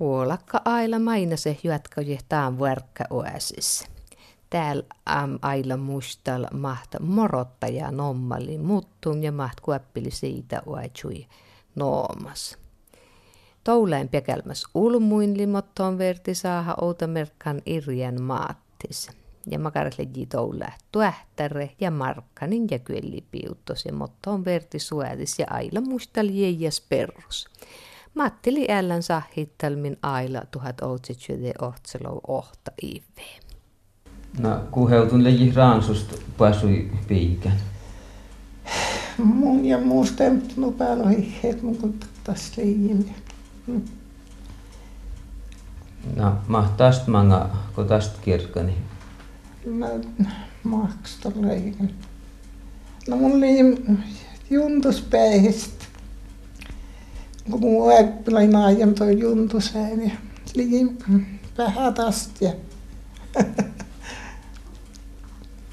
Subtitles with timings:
[0.00, 3.86] Puolakka aila maina se jatka taan verkka oasissa.
[4.50, 11.26] Täällä am aila mustal mahta morottaja nommali muttun ja maht kuoppili siitä oajui
[11.74, 12.58] noomas.
[13.64, 16.76] Touleen pekälmäs ulmuin limottoon verti saaha
[17.06, 19.10] merkkan irjen maattis.
[19.50, 26.28] Ja makarasleji toulää tuähtärre ja markkanin ja kyellipiuttos ja mottoon verti suädis ja aila mustal
[26.28, 27.48] jeijas perus.
[28.14, 33.02] Mattili ällän sahittelmin aila 1808 ohta IV.
[34.38, 37.60] No, kuheutun leji raansusta pasui piikän.
[39.18, 40.24] Mun ja muusta
[40.56, 43.14] no päällä hiheet mun kun tässä leijin.
[46.16, 48.76] No, mahtaast manga, kun tästä kirkkani.
[49.64, 49.86] No,
[50.62, 51.94] mahksta leijin.
[53.08, 53.98] No mun liin
[54.50, 55.79] juntuspäihistä
[57.50, 60.10] kun mun äppilän ajan toi juntusään ja
[60.54, 60.98] liin
[61.58, 61.94] vähän
[62.40, 62.52] ja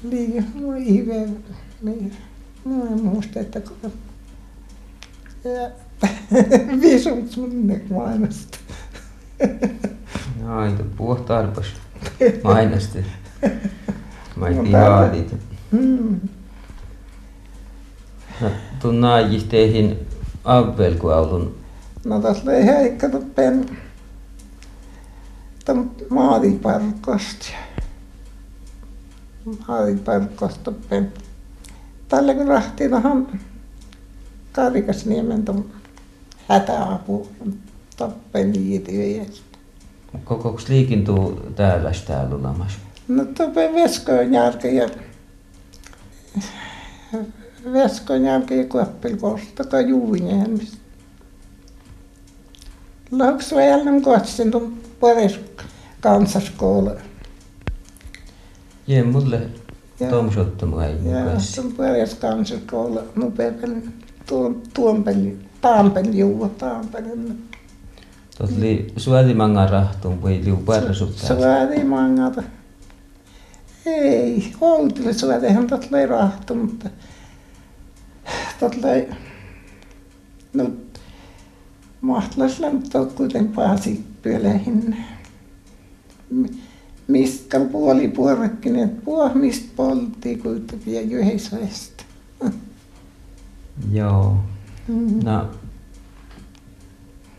[0.02, 0.44] liin
[0.94, 1.14] hyvä
[1.82, 2.12] niin
[2.64, 3.92] mä en muista että kun
[5.44, 5.70] ja
[6.80, 8.58] visut minne mainosti
[10.42, 11.66] No, ei puhua tarpas
[12.44, 13.04] mainosti.
[14.36, 14.54] Mä ei
[15.10, 15.42] tiedä.
[15.70, 16.20] Mm.
[18.40, 18.50] No,
[18.80, 19.98] tuon naajisteihin
[20.44, 21.57] avvelkuaulun
[22.08, 23.78] No tässä oli heikka pen
[25.64, 27.46] tämän maatiparkosta.
[29.68, 31.12] Maatiparkosta pen.
[32.08, 33.40] Tällä kun rahti tähän
[34.52, 35.64] Karikasniemen tuon
[36.48, 37.28] hätäapu
[37.96, 39.58] tappen liityjästä.
[40.24, 42.78] Koko liikintuu täällä täällä olemassa?
[43.08, 44.88] No tuope Veskojen jälkeen ja
[47.72, 50.87] Veskojen jälkeen ja Kuoppilkosta tai Juuinjärvistä.
[53.10, 55.40] Laksväjällen katsin tuon paris
[56.00, 56.90] kansaskoulu.
[58.86, 59.40] Jee, mulle
[60.10, 61.40] tomsottama ei mukaan.
[61.54, 63.00] tuon paris kansaskoulu.
[63.14, 63.94] Nupepelin
[64.26, 67.48] tuon, tuon peli, taanpeli juua taanpelin.
[68.38, 71.28] Tuot oli suolimanga rahtuun, voi liu parasuttaa.
[71.28, 72.42] Suolimanga.
[73.86, 76.88] Ei, oltille suotihan tuot oli rahtu, mutta
[78.60, 79.08] tuot oli,
[80.54, 80.70] no
[82.00, 82.82] Mahtlaslan
[83.14, 84.96] kuitenkin pääsi pyölähin.
[87.08, 91.56] Mistä puoli puorekkin, että puoh mistä poltti kuitenkin ja yhdessä
[93.92, 94.38] Joo.
[94.88, 95.24] Mm-hmm.
[95.24, 95.46] No,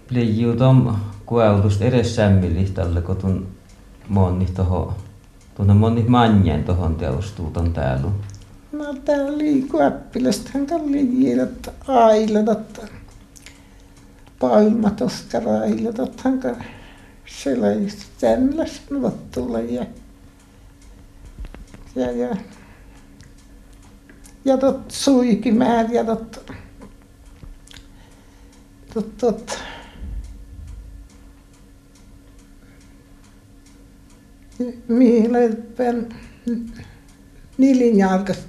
[0.09, 3.47] Leijuu tom kueltusta edes sämmilihtalle, kun tuon
[4.07, 4.93] monni toho,
[5.55, 8.11] tuonne monni manjen tohon teostuu ton täällä.
[8.71, 12.81] No täällä liikkuu äppilästähän kalli jiedät ailetat
[15.93, 16.65] tottahan
[17.25, 18.81] siellä just tämmöistä
[19.33, 19.85] tulla ja
[21.95, 22.35] ja ja
[24.45, 26.51] ja tot suikimäär ja tot
[28.93, 29.59] tot tot.
[34.87, 36.15] Mihiläpen
[37.57, 38.47] nilinjalkas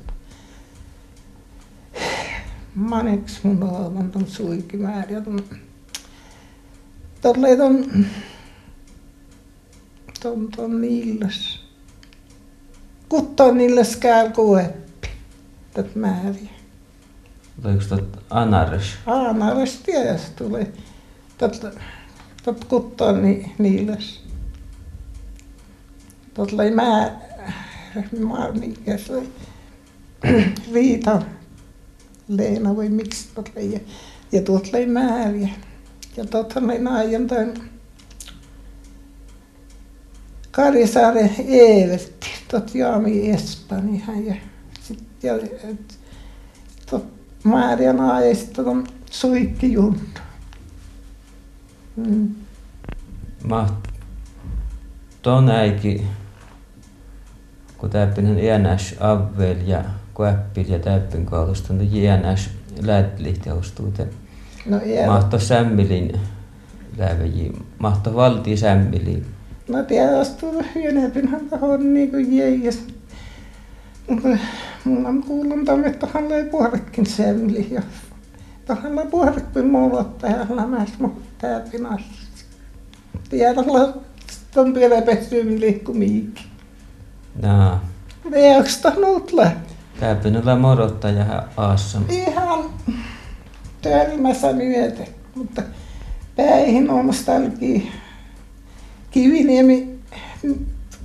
[2.74, 5.44] maneks mun on ton suikimäär ja ton
[7.20, 8.06] tolleen ton,
[10.22, 11.60] ton, ton niilläs.
[13.08, 15.08] Kutton niilläs käy kueppi,
[15.74, 16.50] tät määriä.
[17.62, 18.84] Tuleeko tot anares?
[19.06, 20.72] Anares ties tulee.
[21.38, 21.66] Tot,
[22.44, 24.20] tot kutton ni, niilläs.
[26.34, 27.20] Tot lai mä,
[28.18, 28.48] mä
[28.96, 29.32] se oli.
[30.74, 31.22] Riita
[32.28, 33.72] Leena vai miksi tot lai.
[33.72, 33.80] Ja,
[34.32, 35.48] ja tuot lai määriä.
[36.16, 37.70] Ja totta me aiemmin
[40.50, 44.34] Karisaaren Eeretti, tot Jaami Espanjahan ja
[44.80, 45.78] sitten
[46.90, 47.04] tot
[47.44, 49.98] Maria Naajesta ton Suikki Junnu.
[51.96, 52.34] Mm.
[53.44, 53.68] Mä
[55.22, 56.06] ton äiki,
[57.78, 62.50] kun täppinen iänäs avvel ja kuäppil ja täppin kaulusta, niin iänäs
[62.80, 64.19] lätlihti ostuuteen
[64.66, 65.06] No ei.
[65.06, 66.20] Mahto sämmilin
[66.98, 67.52] läveji.
[67.78, 69.26] Mahto valti sämmilin.
[69.68, 72.78] No tietysti enempinhän on niin kuin jäijäs.
[74.84, 77.68] Mulla on kuullut tämän, että hän ei puorekin sämmili.
[77.70, 77.82] Ja
[78.82, 82.06] hän ei puorekin muulottaa ja hän mäs muuttaa pinassa.
[83.30, 83.92] Tiedällä
[84.56, 86.44] on vielä pessyyn liikkumiikin.
[87.42, 87.84] Jaa.
[88.30, 89.52] Veoksesta nutle.
[90.00, 91.98] Täypinellä morottaa ja aassa.
[92.08, 92.39] Ihan
[93.82, 95.62] törmässä myöten, mutta
[96.36, 97.92] päihin on tälläkin
[99.10, 99.98] Kiviniemi,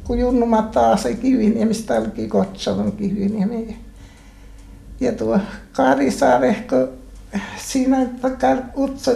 [0.03, 3.77] kun Junnu taas se Kiviniemistä olikin Kotsalon Kiviniemi.
[4.99, 5.39] Ja tuo
[5.73, 6.75] Karisaarehko,
[7.57, 9.11] siinä takar utsa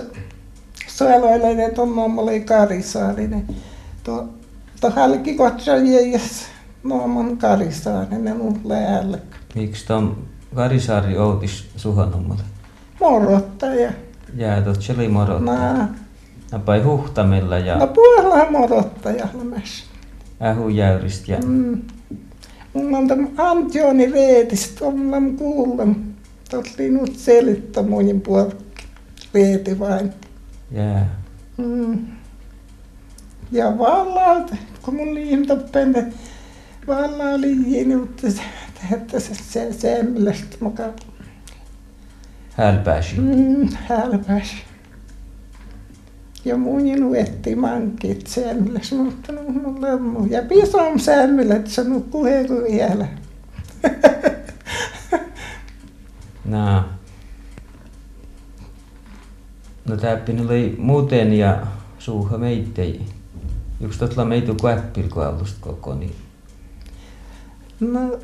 [0.88, 3.48] suojeluillinen tuon oli Karisaarinen.
[4.04, 4.30] Tuo,
[4.82, 6.46] tuo halki Kotsalon jäijäs
[6.84, 9.18] Noomon Karisaarinen mun läällä.
[9.56, 12.44] Miksi tuon Karisaari outis suhanommalle?
[13.00, 13.92] Morottaja.
[14.38, 15.58] Jää tuot cheli morottaja.
[15.74, 15.88] Naa.
[16.52, 19.84] Napai huhtamilla ja No puolella morottajalla myös.
[20.42, 21.82] ähu jäyrist ja Mm.
[22.74, 25.98] Mulla on tämä Antjoni Reetistä, on kuullut.
[26.50, 28.56] Tuli nyt selittää monin puolki.
[29.34, 30.14] Reeti vain.
[30.72, 31.20] jää.
[31.58, 32.06] Mm.
[33.52, 36.14] Ja vallalta, kun mun liinto penne,
[36.88, 38.42] valla oli jini, mutta se,
[38.94, 40.94] että se, se, se mielestä mukaan
[42.60, 43.16] Hälpääsi.
[43.18, 44.56] mm, hälpäs.
[46.46, 48.36] Ja mun luetti mankit
[49.32, 50.26] no mulla on muu.
[50.26, 53.08] Ja pisom säämmille, että se nukkuu heikko vielä.
[56.46, 56.98] Naa.
[59.86, 61.68] No täppin oli muuten ja
[62.00, 63.02] suuha meittei.
[63.82, 66.16] Yksi totla meitu kuäppilkoalusta koko, niin
[67.80, 68.20] No,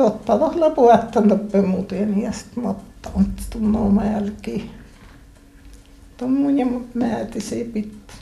[0.00, 4.70] totta tuolla puhuttan toppe muuten ja sit mutta on tunnoo mälki.
[6.16, 8.16] Tuon mun ja määti se pitää.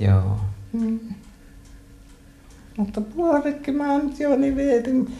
[0.00, 0.36] joo.
[0.72, 1.00] Mm.
[2.76, 5.14] Mutta puolikki mä oon jo niin vietin.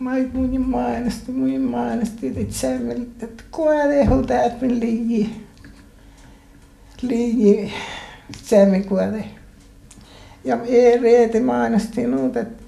[0.00, 2.80] Mä oon mun mainosti, mun mainosti, että se
[3.22, 5.46] että kuole huutaat min liigi.
[7.02, 7.72] Liigi,
[8.42, 9.24] se mi kuole.
[10.44, 12.64] Ja ei reeti mainosti nuut, että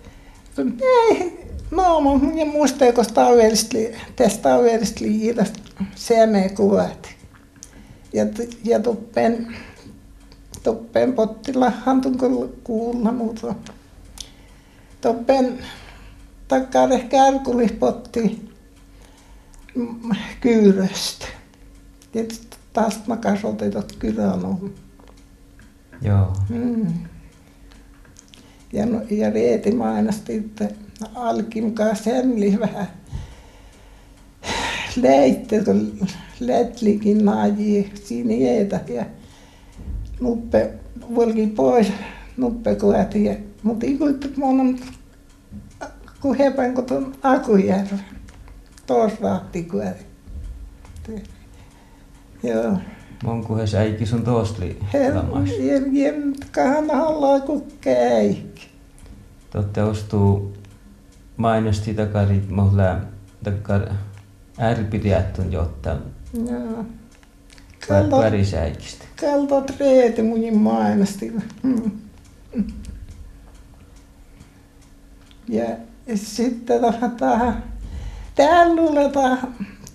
[0.83, 1.42] ei,
[1.77, 3.79] no mun ja muista, kun tauverista,
[4.17, 5.61] tästä tauverista liigistä
[5.95, 7.17] se me kuoti.
[8.13, 8.25] Ja,
[8.65, 9.57] ja tuppen,
[10.63, 13.55] toppen pottilahan tunko kuulla muuta.
[15.01, 15.59] Toppen
[16.49, 18.49] takare kärkulispotti
[20.41, 21.27] kyyröstä.
[22.15, 24.75] Ja sit taas makas otetot kyrän on.
[26.03, 26.33] Joo.
[26.49, 27.12] Mm.
[28.73, 30.69] Ja, no, ja Reeti mainosti, että
[31.15, 32.87] alkin kanssa hemli vähän
[34.97, 36.07] leitte, kun
[36.41, 37.25] lätlikin
[38.05, 39.05] siinä jeetä ja
[40.21, 40.71] nuppe
[41.15, 41.93] volki pois
[42.37, 44.79] nuppe kuoti ja mutta ikuit mun on
[46.21, 46.37] kun
[46.83, 48.01] tuon Akujärven
[48.87, 50.05] tuossa rahti kuoti.
[53.23, 53.35] Joo.
[53.35, 54.79] Monkuhes äiki sun toostli
[55.15, 55.51] lamas.
[55.93, 58.61] jem, kahan hallaa kukkeik.
[59.51, 60.57] Totte ostuu
[61.37, 62.97] mainosti takari mohla
[63.45, 63.89] takar
[64.61, 65.97] ärpidiättun jotta
[66.51, 66.85] Joo.
[67.89, 69.05] Kalto, värisäikistä.
[69.21, 71.33] kalto treeti mun mainosti.
[71.63, 71.91] Mm.
[75.49, 75.67] Ja
[76.15, 77.63] sitten tähän tähän
[78.35, 78.83] täällä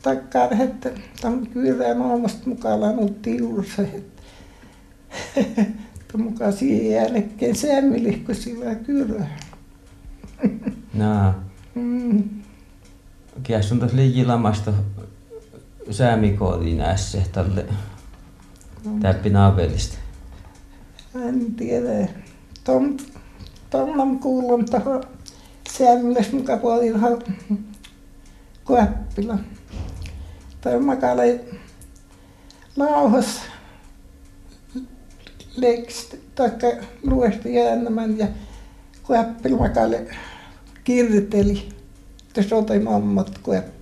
[0.08, 0.90] luuletaan takkaan, että
[1.22, 4.04] tämän kyrän omasta mukaan lanuttiin juuri se,
[5.36, 9.28] että mukaan siihen jälkeen sämmilihko sillä kyrä.
[10.94, 11.44] Naa.
[11.76, 12.24] Mm.
[13.44, 14.74] Kies on tos liigi lamasta
[15.92, 17.66] säämikoodiin ässe tälle
[19.02, 19.98] täppi naavelista.
[21.16, 22.08] En tiedä.
[22.64, 22.98] Tom,
[23.70, 25.04] Tom on kuullut tuohon
[25.78, 27.24] sämmilles mukaan puolin tuohon
[28.66, 29.38] kuoppila.
[30.62, 31.40] Tai makale
[32.76, 33.42] lauhas
[35.56, 36.68] lekst, taikka
[37.04, 38.28] luesti jäännämän ja
[39.04, 40.08] kuoppila makale
[40.84, 41.70] kirteli.
[42.42, 43.78] Se otoi mammat kuoppila.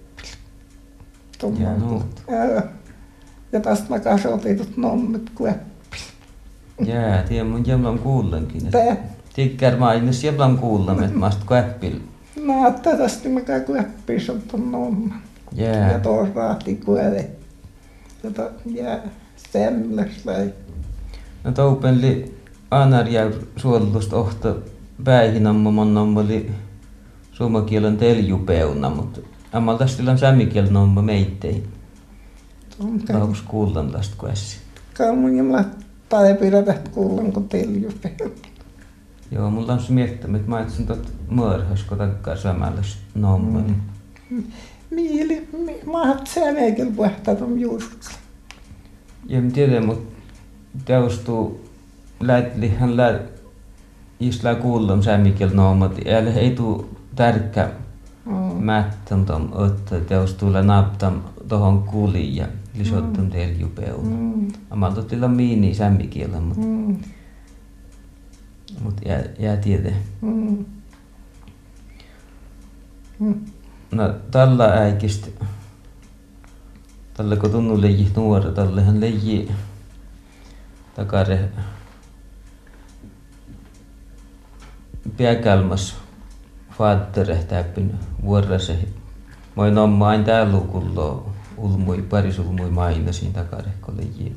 [1.59, 1.69] Ja.
[1.79, 2.61] Joo.
[3.51, 5.65] Ja taas makas otitut nommet kuoppila.
[6.85, 8.71] Jää, tiedä mun jäblän kuullenkin.
[8.71, 8.97] Tää.
[9.33, 11.99] Tikkär mainos jäblän kuullem, että maast kuäppil.
[12.43, 15.21] No, tätästi mikä kuoppis on tuon nomman.
[15.51, 15.99] Ja Jää.
[15.99, 17.29] tuossa rahti kuole.
[18.23, 19.01] Jota jää
[19.51, 20.53] semmäs vai.
[21.43, 22.37] No toupen li
[22.71, 24.55] anarjär suollust ohta
[25.03, 26.51] päihin amma mon oli
[27.31, 29.21] suomakielen teljupeuna, mutta
[29.53, 31.63] ammal tästä on sämmikielen nomma meittei.
[33.13, 34.57] Lauks kuullan tästä kuessi.
[34.97, 35.63] kaumun jumla
[36.09, 37.91] tai pidä kuulun kun telju
[39.31, 43.59] Joo, mulla on se miettimä, että mainitsin tot mörhös, kun takkaa syömällys nomma.
[44.29, 44.43] Mm.
[44.95, 45.47] Mieli,
[46.27, 48.15] sääneekil puhtaa tuon juuruksen.
[49.25, 50.15] Ja mä tiedän, mutta
[50.85, 51.65] teostuu
[52.19, 53.19] lätlihän lä
[54.19, 57.69] isla kuullum sämmikiel nommat, eli ei tuu tärkkä
[58.25, 58.63] Mm.
[58.63, 62.47] mättän tom öttä teostuu lä naptam tohon kuliin ja
[62.77, 64.09] lisottun teljupeuna.
[64.17, 64.47] Mm.
[64.69, 66.97] Amalta tilla miini sämmikielä, mutta Mm.
[68.83, 69.93] mut jää, jää tiede.
[70.21, 70.65] Mm.
[73.19, 73.35] Mm.
[73.91, 75.27] No tällä äikistä,
[77.13, 79.51] tällä kun tunnu leiji nuori, tällähän leiji
[80.95, 81.49] takare
[85.17, 85.95] pääkälmäs
[86.77, 88.77] faattere täppin vuorrase.
[89.55, 91.23] Moi nomma aina täällä lukulla
[91.57, 94.35] ulmui, paris ulmui maina siinä takare, kun leiji.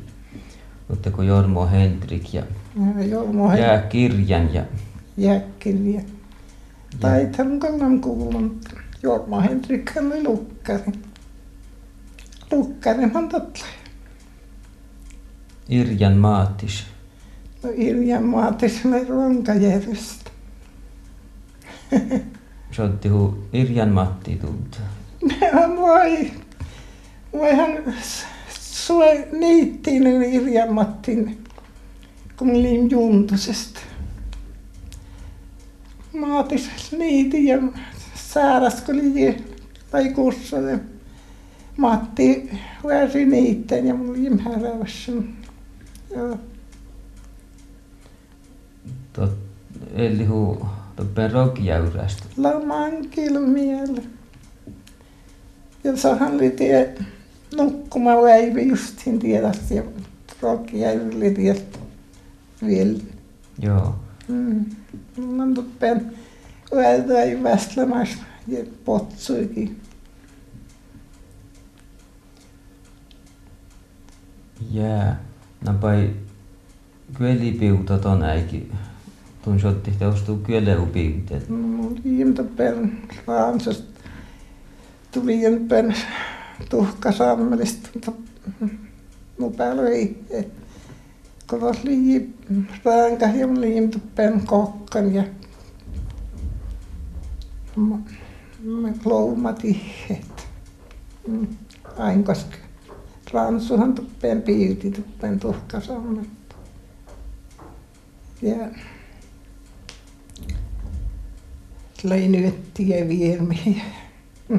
[0.89, 2.43] Mutta kun Jormo Hendrik ja
[3.11, 4.63] Jormo jää kirjan ja
[5.17, 6.01] jääkirja.
[7.01, 8.61] Tai tämän kannan kuulun.
[9.03, 10.93] Jorma Henrikhän oli lukkari.
[12.51, 13.65] Lukkarihan totta.
[15.69, 16.85] Irjan Maatis.
[17.63, 20.31] No Irjan maatiselle Ronkajärvestä.
[22.73, 24.79] Se otti hu Irjan Matti tulta.
[25.81, 26.33] Voi,
[27.33, 27.71] voihan
[28.61, 31.45] sue niittiin Irjan Mattin,
[32.37, 33.81] kun olin juntusesta.
[36.13, 37.59] Maatis niitin ja
[38.87, 39.37] kun oli
[39.91, 40.57] tai kussa.
[40.57, 40.79] Ja
[41.77, 42.51] Matti
[42.85, 45.13] väsi niitteen ja mulla oli määrävässä.
[46.11, 46.39] Joo.
[49.13, 49.31] Tot,
[49.95, 50.67] eli hu
[50.97, 52.25] toppen rokjäyrästä.
[52.37, 54.03] laman kilmielle.
[55.85, 56.95] Ja sahan oli tie
[57.57, 59.83] nukkuma väivi justiin tiedästä ja
[60.43, 61.79] rokia yli tieltä
[62.67, 62.99] vielä.
[63.59, 63.95] Joo.
[64.29, 64.65] Mm.
[65.17, 66.13] Mä tuppen
[66.77, 69.81] väitäin väslämässä ja potsuikin.
[74.71, 75.29] Jää.
[75.65, 76.11] Napai
[77.15, 78.73] kyelipiuta ton äiki.
[79.45, 81.49] Tun sotti teostuu kyeleupiutet.
[81.49, 84.01] Mulla oli tuppen raansasta.
[85.11, 85.95] Tuli jänpän
[86.71, 88.13] tuhkasammelista.
[89.39, 90.25] Mun päällä ei.
[91.51, 92.35] Kun oli
[92.85, 95.25] ränkä ja oli tuppen kokkan ja
[97.79, 100.49] me loumatihet.
[101.29, 101.47] Mm.
[101.99, 102.57] Aina koska
[103.33, 106.55] ransuhan tuppeen piilti tuppeen tuhkasammelta.
[108.43, 108.57] Ja
[112.03, 113.85] löi nyettiä viermiä.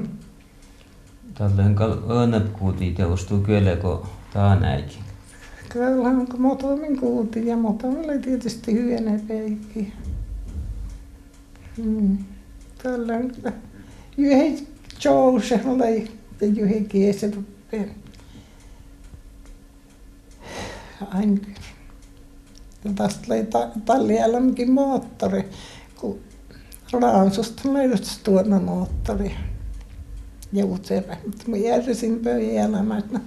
[1.37, 4.99] Tälleen kal öönepkuuti teostuu kyeleko taan äiki.
[5.69, 9.93] Kyllähän kun motomin kuultiin ja motomin oli tietysti hyvänä peikin.
[11.77, 12.17] Mm.
[12.83, 13.13] Kyllä.
[14.17, 14.67] Yhden
[15.03, 17.95] Jouse oli ja yhden tuppeen.
[21.11, 21.37] Aina.
[22.85, 25.49] Ja tästä oli ta- Tallialammekin moottori,
[25.95, 26.19] kun
[26.91, 29.35] Raansusta löydös tuona moottori.
[30.53, 31.17] Joutsevä.
[31.25, 33.19] Mutta mä järjesin pöydän elämään, että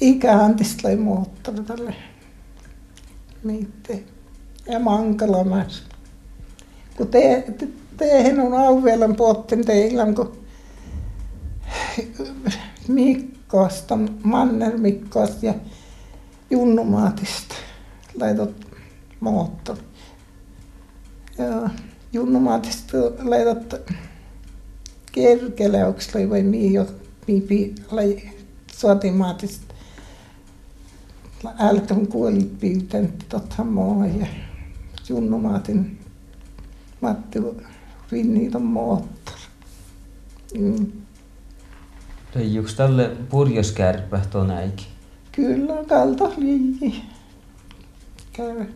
[0.00, 1.94] ikäantista oli moottori tälle.
[3.44, 3.94] Niitä.
[4.66, 5.82] Ja Mankalamäessä.
[6.96, 10.38] Kun te, te, teihin on auvelan pottin teillä, kun
[12.88, 15.54] Mikkosta, Manner Mikkosta ja
[16.50, 17.54] Junnu Maatista
[18.20, 18.66] laitot
[19.20, 19.80] moottori.
[21.38, 21.70] Ja
[22.12, 23.74] Junnu Maatista laitot
[25.12, 26.86] kerkeleuksella vai mii jo
[27.90, 28.30] lai
[28.72, 29.74] sotimaatista.
[31.58, 34.26] Älkän kuolit piilten totta moo ja
[35.08, 35.98] Junnu Maatin
[37.00, 37.38] Matti
[38.12, 39.40] Vinniiton moottori.
[40.58, 40.92] Mm.
[42.34, 44.86] Leijuks tälle purjoskärpä ton äiki?
[45.32, 47.02] Kyllä, kalta liiji.
[48.32, 48.66] Käy.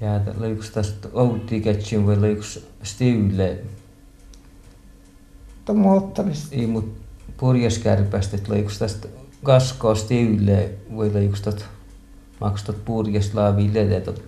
[0.00, 3.58] Ja leijuks tästä outiketsin vai leijuks stiyle?
[5.64, 6.56] Tuon moottorista.
[6.56, 6.96] Ei mut
[7.36, 9.08] purjoskärpästä, et leijuks tästä
[9.42, 11.64] kaskoa stiyle vai leijuks tot
[12.40, 14.22] maksat purjest laavi ledetot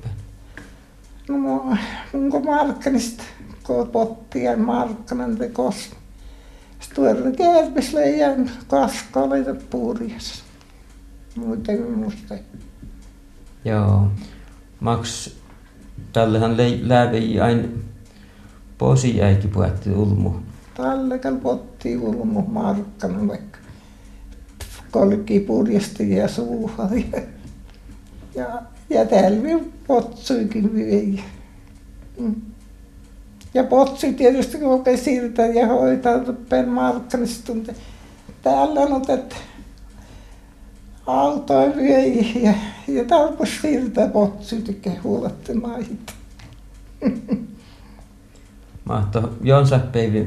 [1.30, 1.76] No
[2.12, 3.22] munko Markkanista,
[3.62, 5.90] kun pottia Markkanen tekos.
[6.80, 10.42] Stuerre kärpis leijän kaskoa leitä purjas.
[11.36, 12.34] Muuten musta.
[13.64, 14.08] Joo.
[14.80, 15.36] Maks
[16.12, 17.84] tällehän lei- läävei ain
[18.78, 20.32] posi äiki puhutti ulmu.
[20.74, 23.58] Tallekal potti ulmu Markkanen vaikka.
[24.90, 26.88] Kolki purjasti ja suuha.
[28.34, 31.24] Ja, ja, täällä potsuikin vei.
[32.18, 32.34] Mm.
[33.54, 37.74] Ja potsi tietysti kun siirtää ja hoitaa tuppeen Markkanista tunte.
[38.42, 39.36] Täällä on otet
[41.06, 42.54] autoa vei ja,
[42.88, 46.12] ja tarpus siirtää potsi tykkää huolatte maita.
[48.84, 50.24] Mahto jonsa päivä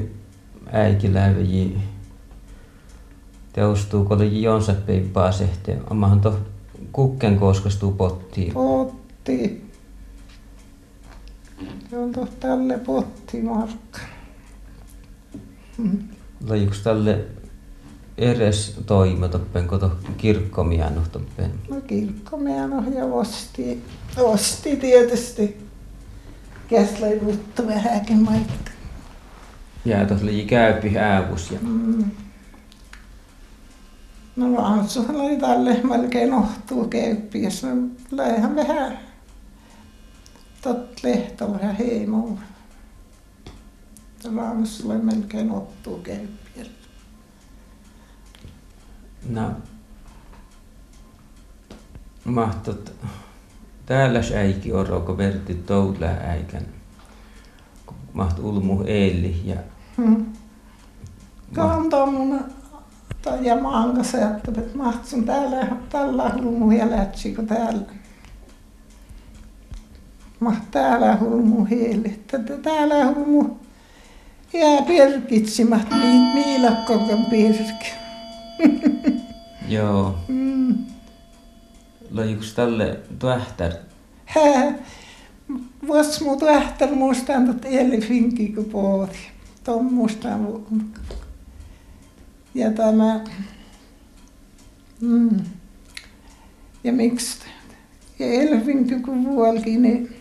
[0.72, 1.76] äiki läävei
[3.52, 5.82] teostuu, kun oli Jonseppein paasehteen.
[5.90, 6.53] Ammahan to
[6.94, 8.52] kukken koskastuu pottiin.
[8.52, 9.64] Potti.
[11.90, 14.00] Se on tuossa tälle potti markka.
[15.78, 15.98] Mm.
[16.48, 17.24] Lajuks tälle
[18.18, 21.50] eres toime toppen, kun to kirkkomianu toppen.
[21.70, 23.82] No kirkkomianu ja osti,
[24.16, 25.64] osti tietysti.
[26.68, 28.70] Käslei juttu vähäkin maikka.
[29.84, 32.10] Jää tuossa oli käypi äävus ja Mm.
[34.36, 37.62] No Antsuhan oli tälle melkein ohtuu käyppiäs.
[37.62, 37.70] No
[38.10, 38.98] läihän vähän
[40.62, 42.40] tot lehtolla ja heimolla.
[44.36, 46.70] Raamassa oli melkein ohtuu käyppiäs.
[49.28, 49.50] no,
[52.24, 52.92] mahtot
[53.86, 56.66] täällä äiki oro, kun verti toula äikän.
[58.12, 59.56] Maht ulmu eeli ja
[59.96, 60.26] Hmm.
[61.54, 62.44] Kantaa mun
[63.24, 63.56] tai ja
[63.94, 67.82] kanssa ajattelin, että mahtsun täällä, tällä hulmu ja lätsi kuin täällä.
[70.40, 73.56] Maht täällä hulmu heille, että täällä hulmu
[74.52, 77.92] jää perkitsi, maht mi- miilakkokan perki.
[79.68, 80.74] joo, Mm.
[82.10, 83.72] lajuks tälle tuähtär
[84.24, 84.74] Hää,
[85.86, 89.18] vois muu tähtäl muistan, että eli finki kun pooti.
[89.64, 90.46] Tuon muistan.
[92.54, 93.20] Ja tämä,
[95.00, 95.44] mm.
[96.84, 97.38] ja miksi,
[98.18, 100.16] ja Elfinki kun vuolki, niin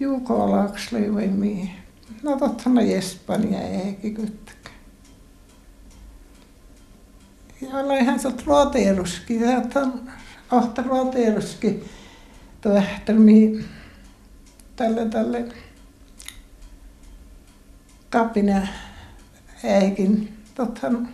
[0.00, 1.70] Jukolaaks löi mihin.
[2.22, 4.76] No tottahan Espanja eikä kyttäkään.
[7.60, 10.10] Ja olihan se roteeruskin, ja on
[10.50, 11.84] ahta roteeruskin
[14.76, 15.44] tälle tälle
[18.10, 18.66] kapina
[19.66, 21.08] äikin tothan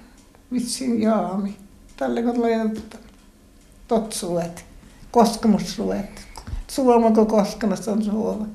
[0.52, 1.56] vitsin jaami.
[1.96, 3.00] Tälle kun laitat
[3.88, 4.64] totsuet,
[5.10, 6.26] koskamussuet.
[6.68, 8.46] Suomako koskamus on suova.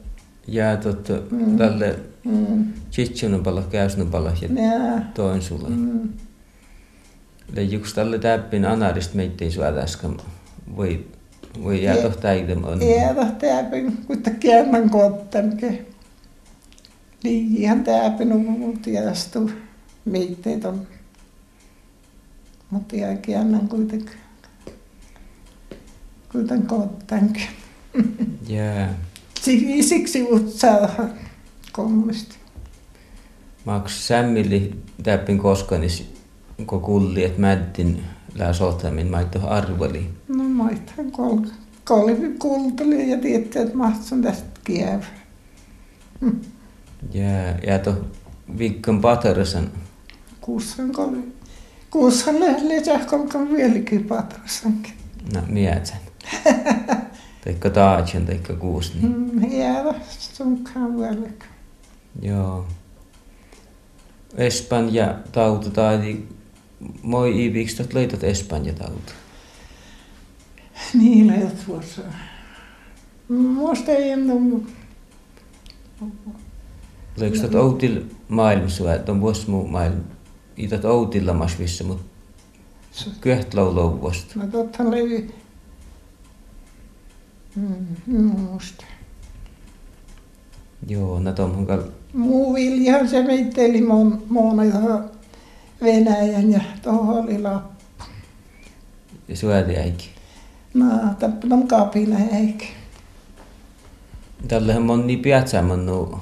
[0.48, 1.58] jää tot Mm.
[1.58, 2.74] tälle Mm.
[3.44, 3.62] pala,
[4.12, 5.70] pala ja Ja, toin sulle.
[5.70, 6.10] mm.
[7.56, 10.18] Lajuks tälle täppin anarist meittiin sua äsken.
[10.76, 11.06] Voi,
[11.64, 12.82] voi jää Ei- tohta äidem on.
[12.82, 13.00] Ei
[13.40, 15.86] täpin, mutta käännän kottanke.
[17.24, 19.52] Liian täpin on mun tiestu.
[20.12, 20.88] Meitteet on.
[22.70, 24.18] Mutta jää käännän kuitenkin.
[26.32, 27.42] Kuiten kottanke.
[28.48, 28.94] Jää.
[29.42, 30.90] Siksi, siksi utsaa
[31.72, 32.36] kommunisti.
[33.66, 36.18] Maks sämmili täppin koskanis
[36.66, 38.04] ko kulli, et mättin
[38.36, 40.10] lää sotamin maitto arveli.
[40.28, 41.38] No maitan kol,
[41.84, 45.06] kolvi kultuli ja tietty, että mahtsun tästä kievä.
[47.14, 47.60] Jää.
[47.68, 48.08] Jää to
[48.58, 49.72] viikon patarasan.
[50.48, 51.24] Kuussan kolvi.
[51.90, 54.94] Kuussan lähdee sähkolkan vieläkin patrasankin.
[55.34, 55.98] No, mietän.
[57.44, 58.94] Teikka taatsen, teikka kuus.
[58.94, 59.18] Niin.
[59.18, 61.30] Mm, jäädä sunkaan välillä.
[62.22, 62.66] Joo.
[64.38, 66.18] Espanja tautu tai
[67.02, 69.14] moi iiviks tot leitot Espanja tautu.
[70.94, 72.02] Niin lähet vuossa.
[73.30, 74.68] Muista ei ennen...
[77.18, 80.17] Leiks tot outil maailmassa, että on vuosi muu maailma.
[80.58, 82.02] Itat outilla masvissa, mut
[83.22, 84.40] kyöht laulouvosta.
[84.40, 85.34] No totta levi...
[87.56, 88.86] Mm, muista.
[90.88, 91.82] Joo, no tomhon kal...
[92.14, 95.10] Muu viljahan se meitteli mon, mona tuohon
[95.82, 98.04] Venäjän ja tuohon oli Lappu.
[99.28, 100.10] Ja syöti äiki.
[100.74, 100.86] No,
[101.20, 102.66] tappanam kapina eikä.
[104.48, 105.22] Tällähän mon niin
[105.86, 106.20] nuu.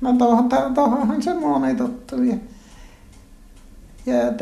[0.00, 2.22] No tuohon, tuohonhan se mona tottu.
[2.22, 2.36] Ja,
[4.06, 4.32] ja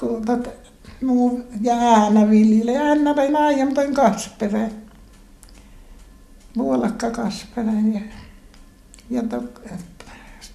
[0.00, 0.48] kun tot,
[1.02, 2.76] muu ja äänä viljeli.
[2.76, 4.70] Äänä vai naajan toin kasperä.
[6.56, 8.00] Vuolakka kasperä ja,
[9.10, 9.42] ja to,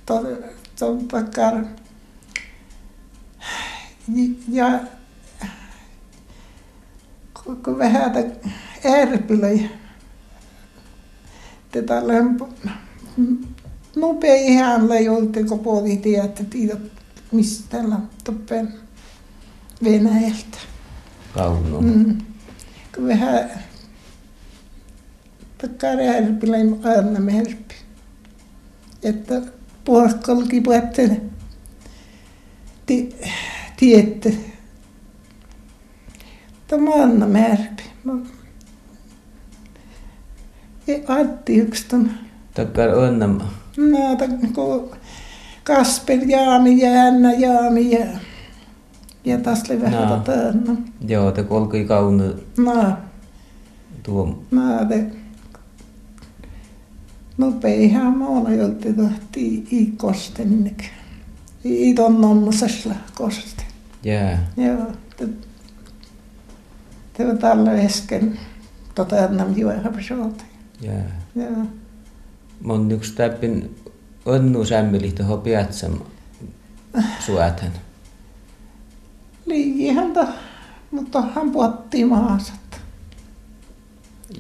[0.06, 0.22] to,
[0.80, 1.66] to, takkar.
[4.48, 4.80] Ja
[7.44, 8.12] kun, kun vähän
[8.86, 9.70] ärpilä ja
[11.72, 12.14] te tällä
[13.96, 16.42] nopea ihan leijolti, kun puoli tiedät
[17.34, 17.78] mistä
[18.24, 18.74] toppen
[19.84, 20.58] Venäjältä.
[21.34, 21.82] Kauno.
[21.82, 22.18] Mm.
[22.96, 23.50] Kun vähän
[25.58, 27.76] takkar ärpilä aina merpi.
[29.04, 29.42] Että
[29.86, 31.22] puolkolki puhutte
[32.86, 33.16] ti,
[33.78, 34.38] tiedätte.
[36.68, 37.84] Tämä Anna Märpi.
[38.04, 38.20] No.
[40.88, 42.12] Ei Antti yksi ton.
[42.54, 43.40] Takkar onnam.
[43.78, 44.92] No, ta- kun,
[45.64, 48.06] Kasper Jaami ja Anna Jaami ja,
[49.26, 50.22] ja taas oli vähän No.
[50.68, 52.24] no, Joo, te kolkui kaunu
[52.58, 52.98] no,
[54.04, 54.44] tuo.
[54.52, 55.06] no, te,
[57.38, 60.84] no peihän muuna jolti tohti i kostennek.
[61.64, 62.50] I ton
[63.14, 63.64] koste.
[64.04, 64.48] Jää.
[64.58, 65.28] Joo, te,
[67.14, 68.40] te var tällä äsken
[68.96, 70.44] tota annam juohapsoota.
[70.82, 71.22] Jää.
[71.36, 71.66] Joo.
[72.62, 73.76] Mon yks täppin
[74.26, 75.94] onnu sämmili tuohon piatsam
[77.20, 77.72] suätän.
[79.46, 80.28] Liihan to,
[80.92, 82.82] mutta hän puotti maasat.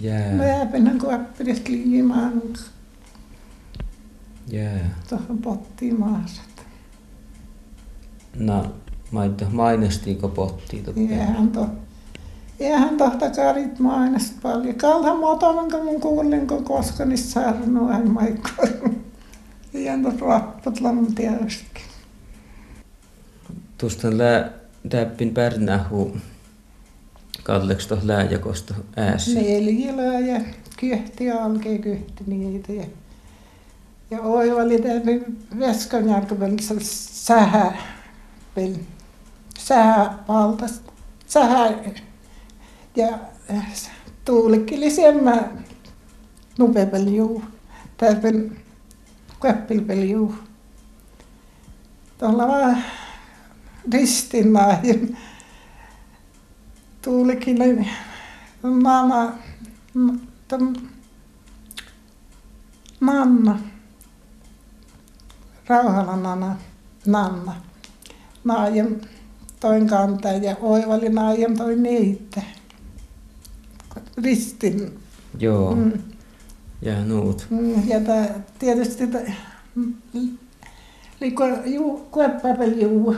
[0.01, 0.37] Jää.
[0.37, 2.41] Lääpinhän kuoppilis liimaan,
[4.47, 4.89] Jää.
[5.09, 6.65] tuohon potti maasat.
[8.39, 8.73] No,
[9.11, 11.67] maito mainostiiko pottiin tuo Jäähän to,
[12.59, 14.75] jäähän tohta karit mainast paljon.
[14.75, 19.02] Kalhan muotoinen, kun mun kuulin, kun koska niistä saarnu aina maikkoon.
[19.73, 21.83] Tuossa rapput lamtiauskin.
[23.77, 24.49] Tuosta lää
[24.89, 26.17] täppin pärnähu
[27.43, 29.39] kalleks tuohon lääjakosta äässä.
[29.39, 30.41] Neljälöä ja
[30.77, 32.73] kyhti alkee kyhti niitä.
[32.73, 32.83] Ja,
[34.11, 37.73] ja oivali täytyy veskan jälkeen sähä,
[39.57, 40.81] sähä valtas,
[41.27, 41.73] sähä
[42.95, 43.19] ja
[43.51, 43.73] äh,
[44.25, 45.43] tuulikkili semmä
[46.59, 47.43] nupepeliuu,
[49.43, 50.35] täytyy käppilpeliuu.
[52.19, 52.77] Tuolla vaan
[53.93, 55.17] ristinnaajin
[57.01, 57.87] tuulikkili
[58.63, 59.33] Mama,
[59.93, 60.73] m- tom,
[63.01, 63.59] Nanna,
[65.67, 66.55] Rauhala Nana,
[67.05, 67.55] Nanna,
[68.43, 68.95] Naajem
[69.59, 72.41] toin kantaa ja oivali Naajem toi niitä.
[74.23, 74.99] Ristin.
[75.39, 75.75] Joo.
[75.75, 75.91] Mm,
[76.85, 77.47] Ja nuut.
[77.49, 79.21] mm, ja tää, tietysti tää,
[79.75, 79.93] mm,
[81.19, 83.15] liikko juu, kueppäpel juu,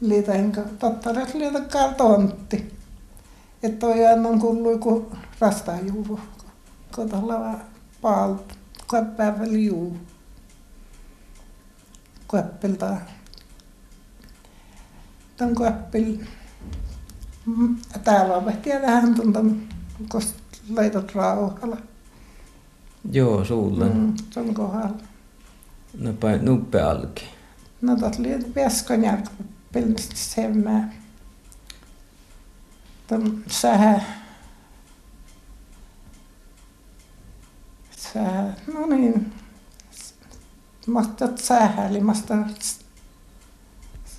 [0.00, 2.72] liitenkä, totta, että liitä kartontti.
[3.62, 6.20] Että toi annon kuului ku rastaa juu,
[8.02, 8.58] paalt,
[8.90, 9.96] kueppäpel juu.
[12.28, 12.96] Kueppilta.
[15.36, 16.18] Tän kueppil,
[17.46, 18.44] mm, täällä on
[18.82, 19.40] vähän tunta,
[20.12, 20.22] kun
[20.70, 21.76] laitot rauhalla.
[23.12, 23.84] Joo, suulla.
[23.84, 23.92] Mm.
[24.00, 24.96] Mm, se on kohdalla.
[25.98, 27.24] No päin nuppe alki.
[27.82, 29.36] No tot oli väskön jälkeen
[29.72, 30.92] pilnesti semmää.
[33.06, 34.00] Tom sähä.
[37.96, 39.32] Sähä, no niin.
[40.86, 42.34] Mahtat sähä, eli masta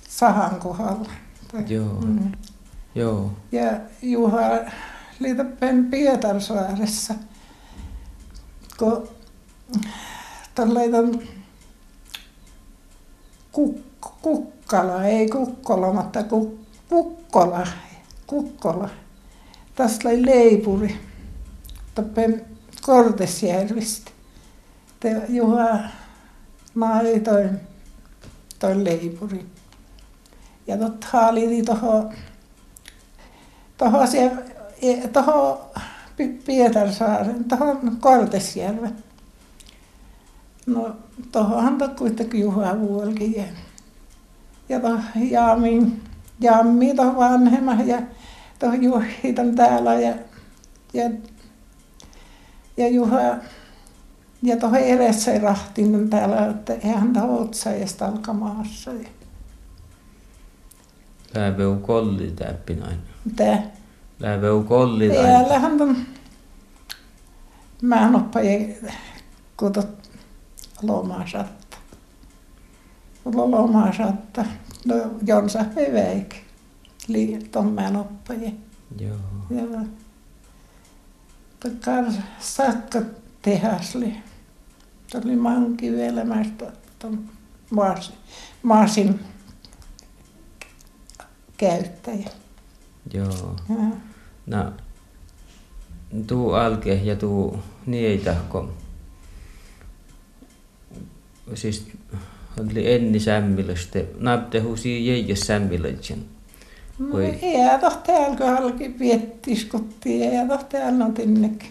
[0.08, 1.10] sahan kohdalla.
[1.52, 2.00] Tai- Joo.
[2.00, 2.32] Mm.
[2.94, 3.32] Joo.
[3.52, 3.70] Ja
[4.02, 4.40] Juha
[5.20, 7.14] Liitopen Pietarsaaressa,
[8.80, 9.08] kun
[10.54, 11.28] tällainen
[13.52, 13.76] kuk,
[14.20, 16.54] kukkala, ei kukkola, mutta kuk,
[16.88, 17.66] kukkola,
[18.26, 18.88] kukkola.
[19.74, 20.96] Tässä oli leipuri,
[21.94, 22.46] Toppen
[22.82, 24.10] Kortesjärvistä.
[25.00, 25.78] Te Juha
[26.74, 27.48] maali toi,
[28.58, 29.46] toi leipuri.
[30.66, 32.12] Ja totta haali tuohon
[33.78, 34.42] tuohon siellä,
[35.12, 35.58] tuohon
[36.28, 38.96] Pietarsaaren, tuohon Kortesjärven.
[40.66, 40.96] No,
[41.32, 43.44] tuohonhan to kuitenkin Juha vuolikin ja,
[44.68, 46.02] ja tuohon Jaamiin,
[46.40, 48.02] Jammi tuohon vanhemman ja
[48.58, 50.14] tuohon Juhitan täällä ja,
[50.94, 51.10] ja,
[52.76, 53.20] ja Juha
[54.42, 58.92] ja tuohon edessä rahtin täällä, että eihän tämä otsaajasta alkamaassa.
[58.92, 59.08] Ja,
[61.34, 63.02] Lääveu kolli täppin aina.
[63.24, 63.79] mitä?
[64.20, 65.22] Lääveu kolli aina.
[65.22, 65.96] Täällähän on
[67.82, 68.74] määnoppaja
[69.56, 70.10] kutot
[70.82, 71.76] lomaa satta.
[73.24, 74.44] Lomaa satta.
[74.84, 74.94] No
[75.26, 76.36] Jonsa ei veik.
[77.08, 78.50] Liiton määnoppaja.
[78.98, 79.16] Joo.
[79.50, 79.64] Ja
[81.60, 82.04] Takkar
[82.38, 83.00] sakka
[83.42, 84.16] tehasli.
[85.14, 87.24] Oli manki vielä mästä ton
[87.70, 88.14] maasin,
[88.62, 89.20] maasin
[91.56, 92.30] käyttäjä.
[93.12, 93.56] Joo.
[93.68, 94.09] Ja.
[94.46, 94.72] No,
[96.26, 98.72] tuu alke ja tuu niitahko.
[101.54, 101.86] Siis
[102.60, 103.98] oli enni sämmilöstä.
[104.18, 106.18] Napte husi jäijäs sämmilöitsen.
[106.98, 111.64] No ei tohti alkoi halki viettiskutti ja tohti alno tinnek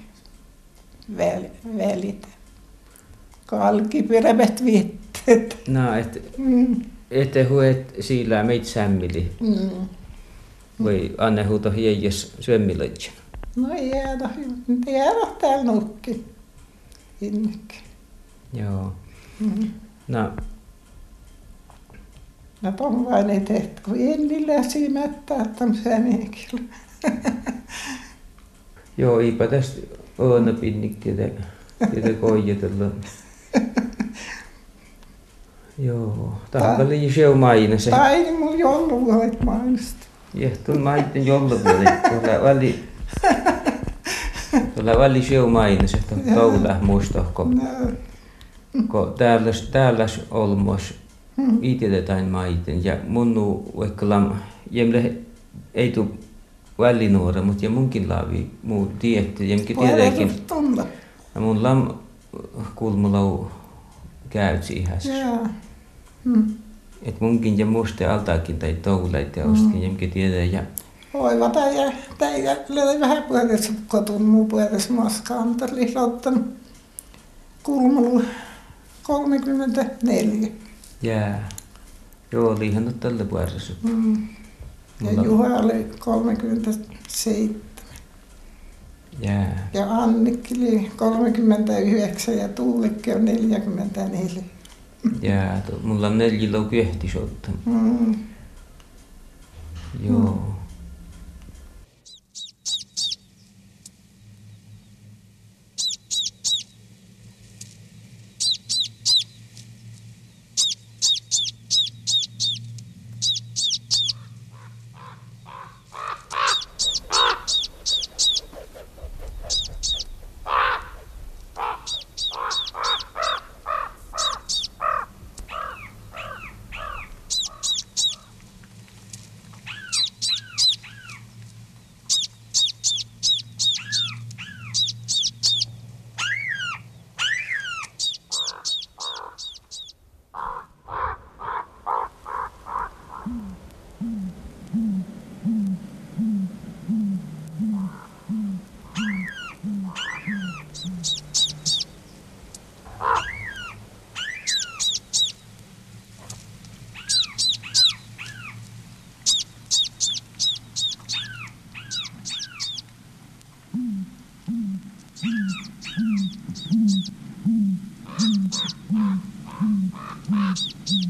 [1.77, 2.27] välit.
[3.49, 5.58] Kun alki pyrävät viettet.
[5.67, 6.82] No, et, Mm.
[7.12, 9.32] ette huet siilää meitä sämmili.
[9.39, 9.69] Mm.
[10.83, 13.13] Voi anne huuto jäijäs syömmilöitsen.
[13.55, 14.41] No ei tohti,
[14.87, 16.25] ei tohti alnukki.
[17.21, 17.73] Innek.
[18.53, 18.93] Joo.
[19.39, 19.69] Mm.
[20.07, 20.31] No,
[22.61, 26.63] No tuon vain ei tehty, kun ennillä siimättää tämmöisiä miekillä.
[28.97, 29.81] Joo, eipä tästä
[30.17, 31.29] Oona pinnik tietä,
[31.91, 32.85] tietä koijatella.
[35.77, 37.89] Joo, tähän oli jo maina se.
[37.89, 40.05] Tai ei mulla jouluvuodet mainosta.
[40.33, 42.83] Jehtun maitten jouluvuodet, tuolla väli,
[44.75, 45.97] tuolla väli jo maina se,
[46.35, 47.91] toula muista, kun, No,
[48.87, 50.93] kun täällä, täällä olmos
[51.61, 54.05] ititetään maiten ja munnu vaikka
[54.71, 55.13] jemle
[55.73, 56.17] ei tuu
[56.79, 59.77] välinuora, mutta ja munkin laavi muu tietty, jemkin
[60.47, 60.85] tunta.
[61.35, 61.93] Ja mun lam
[62.75, 63.47] kulmulau
[64.29, 64.97] käytsi ihan.
[65.19, 65.47] Joo.
[66.23, 66.53] Mm.
[67.03, 70.63] Et munkin ja muste altaakin tai toulait ja ostkin jemkin tiedä ja
[71.13, 76.45] Oiva tai tai löi vähän puolessa kotun muu puolessa maskaan, oli ottanut
[77.63, 78.21] kulmulu
[79.03, 80.47] 34.
[81.01, 81.49] jää.
[82.31, 83.73] Joo, olihan nyt tällä puolessa.
[83.83, 84.27] Mm.
[85.01, 87.55] Ja Mulla- Juha oli 37.
[89.19, 89.69] Jää.
[89.73, 94.43] Ja Annikki oli 39 ja Tuulikki on 44.
[95.21, 95.62] Jää.
[95.69, 97.51] To- Mulla on neljä lau kyhti sotta.
[97.65, 98.15] Mm.
[100.03, 100.59] Joo.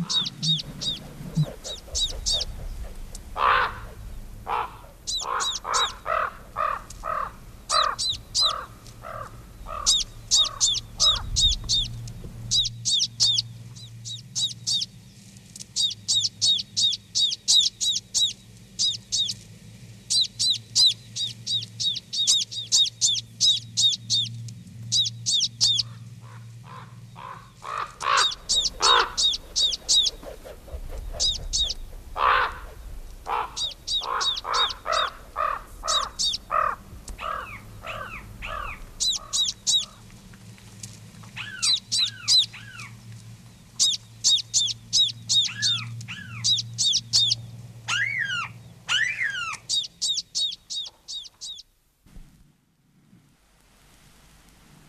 [0.10, 0.22] う
[0.95, 0.99] ん。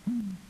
[0.09, 0.50] Mm.